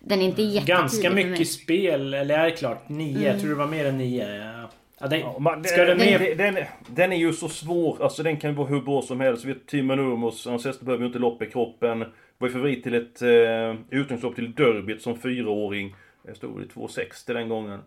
[0.00, 2.14] den är inte jättetidig Ganska mycket spel.
[2.14, 2.88] Eller är det klart?
[2.88, 3.26] Nio?
[3.32, 4.36] Jag tror det var mer än nio.
[4.36, 4.70] Ja.
[5.00, 6.38] Ja, det, Ja, man, ska den den, med?
[6.38, 9.20] den, den, den är ju så svår, alltså den kan ju vara hur bra som
[9.20, 9.44] helst.
[9.44, 12.04] Vi vet Tim Nurmos, hans hästar behöver ju inte lopp i kroppen.
[12.38, 15.94] Var ju favorit till ett eh, utgångslopp till derbyt som fyraåring.
[16.22, 17.80] Jag stod i 2,60 den gången.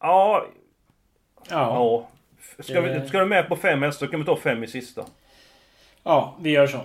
[0.00, 0.46] Ja,
[1.50, 1.50] Ja.
[1.50, 2.08] ja.
[2.62, 5.04] Ska, vi, Det- ska du med på fem hästar kan vi ta fem i sista.
[6.02, 6.80] ja, vi gör så.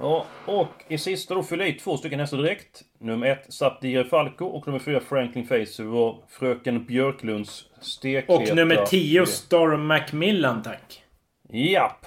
[0.00, 2.82] Ja, och i sista då jag i två stycken hästar direkt.
[2.98, 8.32] Nummer ett Sapdir Falco och nummer fyra Franklin Face var fröken Björklunds stekheta...
[8.32, 11.02] Och nummer 10 Storm Macmillan tack.
[11.48, 12.06] Japp!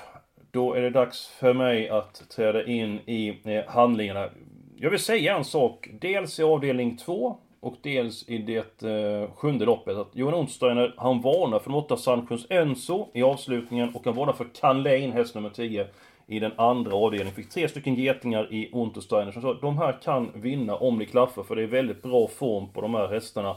[0.52, 4.30] Då är det dags för mig att träda in i eh, handlingarna.
[4.76, 5.90] Jag vill säga en sak.
[6.02, 9.98] Dels i avdelning 2 och dels i det eh, sjunde loppet.
[9.98, 14.34] Att Johan Onsteiner, han varnar för de åtta Sandsjöns Enzo i avslutningen och han varnar
[14.34, 15.88] för Canlane, häst nummer 10,
[16.30, 17.36] i den andra avdelningen.
[17.36, 21.06] Fick tre stycken getingar i Untersteiner som sa att de här kan vinna om det
[21.06, 23.56] klaffar för det är väldigt bra form på de här hästarna.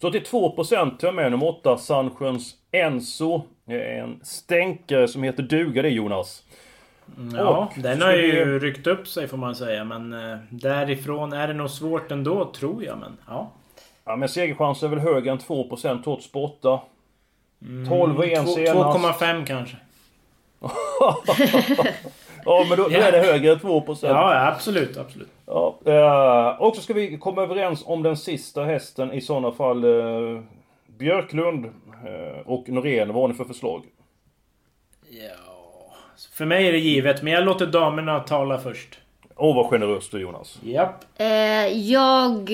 [0.00, 3.42] Så till 2% tar jag med nummer 8, Sandsjöns Enzo.
[3.66, 6.42] En stänkare som heter duga det Jonas.
[7.34, 9.84] Ja, Och den har vi- ju ryckt upp sig får man säga.
[9.84, 12.98] Men eh, därifrån är det nog svårt ändå tror jag.
[12.98, 13.50] Men ja.
[14.04, 16.80] Ja men segerchansen är väl högre än 2% trots borta.
[17.88, 18.98] 12 och 1 Två- senast.
[18.98, 19.76] 2,5 kanske.
[22.44, 23.98] Ja men då, då är det högre än 2%.
[24.02, 25.28] Ja, absolut, absolut.
[25.46, 29.84] Ja, eh, och så ska vi komma överens om den sista hästen i sådana fall.
[29.84, 30.42] Eh,
[30.86, 33.84] Björklund eh, och Norén, vad har ni för förslag?
[35.10, 35.94] Ja.
[36.32, 38.98] För mig är det givet, men jag låter damerna tala först.
[39.36, 40.58] Åh vad generöst du Jonas.
[40.62, 41.04] Japp.
[41.16, 41.26] Eh,
[41.66, 42.50] jag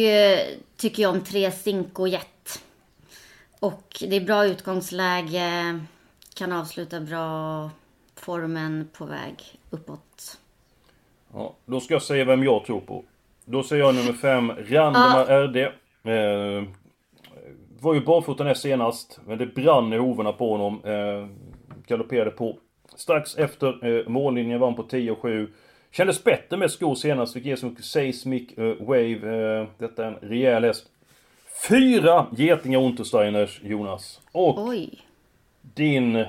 [0.77, 2.62] tycker ju om tre Cinco Jet.
[3.61, 5.81] Och det är bra utgångsläge.
[6.35, 7.71] Kan avsluta bra.
[8.29, 10.38] Formen på väg uppåt.
[11.33, 13.05] Ja, då ska jag säga vem jag tror på.
[13.45, 15.57] Då säger jag nummer 5, Randemar RD.
[15.57, 16.69] Eh,
[17.81, 20.85] var ju barfota näst senast, men det brann i hovarna på honom.
[20.85, 21.29] Eh,
[21.87, 22.59] galopperade på.
[22.95, 25.53] Strax efter eh, mållinjen vann på 10 och 7.
[25.91, 29.59] Kändes bättre med skor senast, fick ge mycket Seismic eh, Wave.
[29.61, 30.87] Eh, detta är en rejäl häst.
[31.69, 34.21] Fyra getingar Untersteiners, Jonas.
[34.33, 35.01] Och Oj.
[35.62, 36.25] din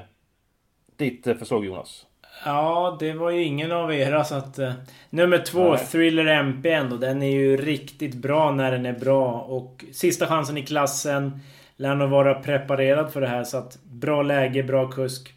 [1.00, 2.06] ditt eh, förslag Jonas?
[2.46, 4.60] Ja, det var ju ingen av era så att...
[4.60, 4.72] Uh,
[5.10, 5.86] nummer två, Nej.
[5.86, 6.96] Thriller MP ändå.
[6.96, 9.32] Den är ju riktigt bra när den är bra.
[9.42, 11.40] Och sista chansen i klassen.
[11.76, 15.34] Lär nog vara preparerad för det här så att bra läge, bra kusk.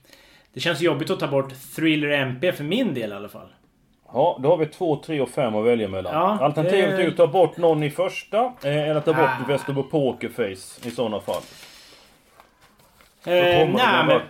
[0.53, 3.49] Det känns jobbigt att ta bort Thriller MP för min del i alla fall.
[4.13, 6.15] Ja, då har vi 2, 3 och 5 att välja mellan.
[6.15, 7.03] Ja, Alternativet det...
[7.03, 9.49] är att ta bort någon i första, eh, eller ta bort ah.
[9.49, 11.43] Västerbo Pokerface i sådana fall.
[13.25, 14.21] Eh, nej, men...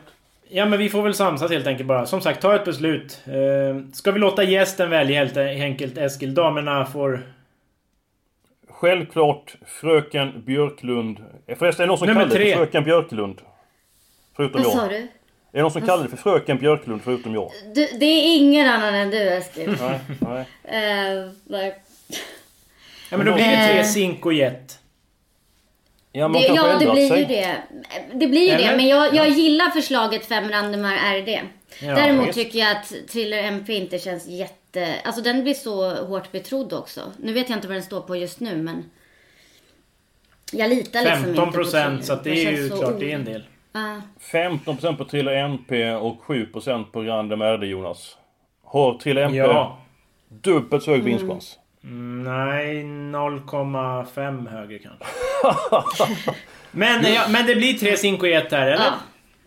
[0.54, 2.06] Ja men vi får väl samsas helt enkelt bara.
[2.06, 3.20] Som sagt, ta ett beslut.
[3.26, 6.34] Eh, ska vi låta gästen välja helt enkelt Eskil?
[6.34, 7.22] Damerna får...
[8.68, 11.18] Självklart Fröken Björklund.
[11.58, 13.40] Förresten, är det någon som Nummer kallar det för Fröken Björklund?
[14.36, 14.78] Förutom Vad jag.
[14.78, 14.96] sa du?
[14.96, 15.08] Är
[15.52, 17.50] det någon som kallar det för Fröken Björklund förutom jag?
[17.74, 19.76] Du, det är ingen annan än du Eskil.
[19.80, 20.00] nej,
[20.64, 21.16] nej.
[21.18, 21.76] Uh, like...
[23.10, 24.78] Ja men då blir det tre zink och jet.
[26.12, 27.20] Ja, det, ja det blir sig.
[27.20, 27.62] ju det.
[28.14, 28.70] Det blir ju Eller?
[28.70, 31.28] det, men jag, jag gillar förslaget fem randomar RD.
[31.80, 32.38] Ja, Däremot just.
[32.38, 34.94] tycker jag att Thriller MP inte känns jätte...
[35.04, 37.00] Alltså den blir så hårt betrodd också.
[37.18, 38.90] Nu vet jag inte vad den står på just nu, men...
[40.52, 43.14] Jag litar liksom 15 inte på procent, så det, det är ju klart det är
[43.14, 43.44] en del.
[43.76, 43.98] Uh.
[44.32, 48.16] 15% på Thriller MP och 7% på Random RD, Jonas.
[48.64, 49.78] Har Thriller MP ja.
[50.28, 51.56] dubbelt så hög vinstchans?
[51.56, 55.04] Mm, nej, 0,5 högre kanske.
[56.70, 58.84] men, ja, men det blir tre zink och ett här, eller?
[58.84, 58.92] Ja.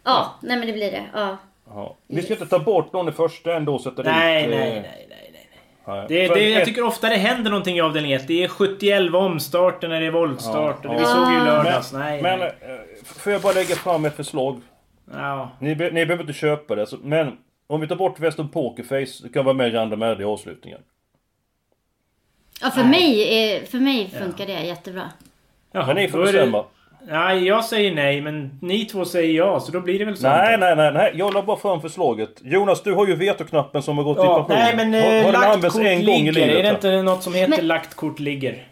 [0.04, 1.04] ja, nej men det blir det.
[1.13, 1.38] Ja.
[1.67, 1.98] ja.
[2.08, 4.52] Vi ska inte ta bort någon i första ändå sätta nej, dit...
[4.52, 5.48] Nej, nej, nej, nej.
[5.88, 6.06] nej.
[6.08, 8.28] Det, det, jag tycker ofta det händer någonting i avdelning 1.
[8.28, 10.80] Det är 71 omstarter när det är voltstart.
[10.84, 11.00] Ja, ja.
[11.00, 11.93] Vi såg ju lördags.
[11.93, 12.56] Men, nej, men nej.
[12.62, 14.62] Eh, får jag bara lägga fram ett förslag?
[15.13, 15.52] Ja.
[15.60, 16.88] Ni, ni behöver inte köpa det.
[17.04, 20.24] Men om vi tar bort Western Pokerface, så kan vara med i Random RD i
[20.24, 20.80] avslutningen.
[22.61, 25.11] Ja, för, mig, för mig funkar det jättebra.
[25.71, 26.65] Ja, men ni får bestämma.
[27.07, 30.27] Nej, jag säger nej, men ni två säger ja, så då blir det väl så.
[30.27, 31.11] Nej, nej, nej, nej.
[31.15, 32.29] Jag la bara fram förslaget.
[32.43, 34.55] Jonas, du har ju vetoknappen som har gått ja, i pension.
[34.55, 36.05] Nej, men har, har lagt kort en ligger.
[36.05, 37.67] Gång i livet, är det inte något som heter men...
[37.67, 38.67] lagt kort ligger?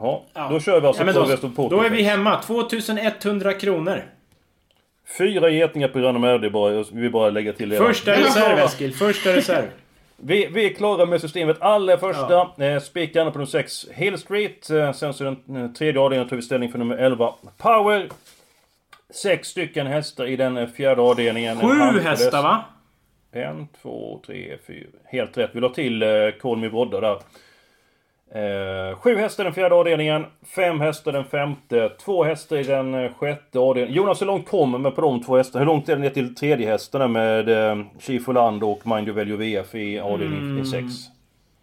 [0.00, 2.42] Ja, ja, då kör vi alltså ja, på då, då är vi hemma.
[2.42, 4.04] 2100 kronor.
[5.18, 6.84] Fyra getingar på Random RD bara.
[6.92, 7.76] Vi bara lägga till det.
[7.76, 8.94] Första reserv, Eskil.
[8.94, 9.66] Första reserv.
[10.20, 11.56] Vi, vi är klara med systemet.
[11.60, 12.64] Allra första, ja.
[12.64, 14.70] eh, spikarna på nummer 6, Hill Street.
[14.70, 18.08] Eh, sen så den eh, tredje avdelningen tar vi ställning för nummer 11, Power.
[19.10, 21.60] Sex stycken hästar i den eh, fjärde avdelningen.
[21.60, 22.64] Sju hästar va?
[23.32, 24.86] En, två, tre, fyra.
[25.04, 25.50] Helt rätt.
[25.52, 26.08] Vi la till eh,
[26.40, 27.18] Call Me Brodda där.
[28.30, 33.12] Eh, sju hästar den fjärde avdelningen, fem hästar den femte, två hästar i den eh,
[33.12, 33.96] sjätte avdelningen.
[33.96, 35.64] Jonas, hur långt kommer man på de två hästarna?
[35.64, 39.18] Hur långt är det ner till tredje hästarna med eh, Chief Orlando och Mind Your
[39.18, 40.64] Value VF i avdelning mm.
[40.64, 40.84] 6?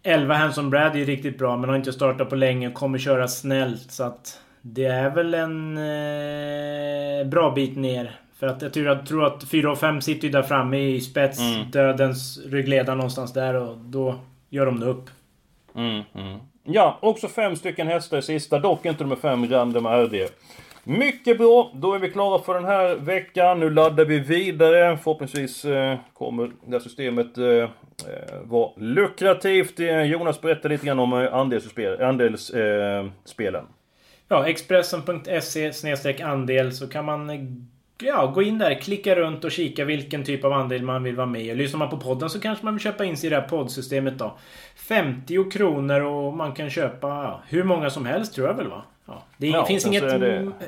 [0.02, 2.98] 11 Hanson Brad är ju riktigt bra men har inte startat på länge och kommer
[2.98, 4.40] köra snällt så att...
[4.68, 8.20] Det är väl en eh, bra bit ner.
[8.38, 11.00] För att jag tror, jag tror att 4 och 5 sitter ju där framme i
[11.00, 11.70] spets, mm.
[11.70, 14.14] dödens ryggledare någonstans där och då
[14.50, 15.10] gör de det upp.
[15.74, 16.38] Mm, mm.
[16.68, 20.14] Ja, också fem stycken hästar i sista, dock inte nummer fem Random RD.
[20.84, 23.60] Mycket bra, då är vi klara för den här veckan.
[23.60, 24.96] Nu laddar vi vidare.
[24.96, 27.68] Förhoppningsvis eh, kommer det här systemet eh, eh
[28.44, 29.80] vara lukrativt.
[29.80, 32.08] Eh, Jonas berättar lite grann om andelsspelen.
[32.08, 33.04] Andels, eh,
[33.38, 33.62] eh
[34.28, 37.30] ja, Expressen.se andel så kan man
[37.98, 41.26] ja, gå in där, klicka runt och kika vilken typ av andel man vill vara
[41.26, 41.54] med i.
[41.54, 44.18] Lyssnar man på podden så kanske man vill köpa in sig i det här poddsystemet
[44.18, 44.36] då.
[44.76, 48.82] 50 kronor och man kan köpa ja, hur många som helst tror jag väl va?
[49.06, 50.04] Ja, det ja, finns inget,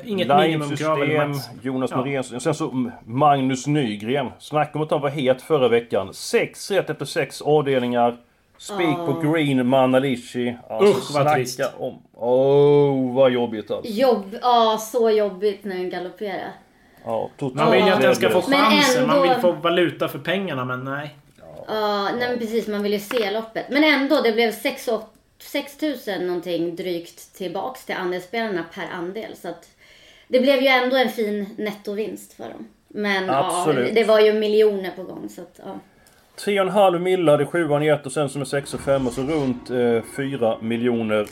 [0.03, 1.01] inget minimumkrav.
[1.01, 1.97] Eller Jonas ja.
[1.97, 2.23] Norén.
[2.23, 4.29] Sen så Magnus Nygren.
[4.39, 6.13] Snacka om att han var het förra veckan.
[6.13, 8.17] Sex rätt efter sex avdelningar.
[8.57, 9.05] Spik oh.
[9.05, 10.55] på Green Manalishi.
[10.69, 11.61] Alltså, Usch vad trist.
[11.77, 12.01] Om.
[12.13, 13.91] Oh, vad jobbigt alltså.
[13.91, 16.51] Jobb, ja så jobbigt när den galopperar.
[17.05, 19.03] Ja, man vill ju att den ska få chansen.
[19.03, 19.15] Ändå...
[19.15, 21.15] Man vill få valuta för pengarna, men nej.
[21.67, 22.67] Ja, nej men precis.
[22.67, 23.65] Man vill ju se loppet.
[23.69, 24.87] Men ändå, det blev 6
[26.07, 29.35] 000 någonting drygt tillbaks till andelsspelarna per andel.
[29.35, 29.67] Så att
[30.27, 32.67] det blev ju ändå en fin nettovinst för dem.
[32.87, 33.87] Men Absolut.
[33.87, 35.29] ja, det var ju miljoner på gång.
[35.29, 35.79] Så att, ja.
[36.37, 39.21] 3,5 millar i sjuan i ett och sen som är 6 och 5 och så
[39.21, 41.27] runt eh, 4 miljoner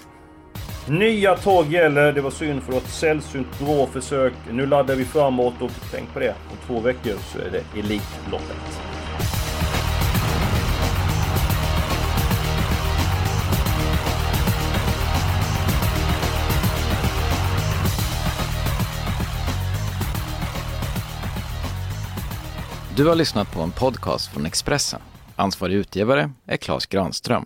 [0.90, 2.14] Nya tag gäller.
[2.14, 4.34] Det var synd för det var ett sällsynt bra försök.
[4.52, 6.36] Nu laddar vi framåt och tänk på det.
[6.52, 8.82] Om två veckor så är det Elitloppet.
[22.98, 25.02] Du har lyssnat på en podcast från Expressen.
[25.36, 27.46] Ansvarig utgivare är Klas Granström.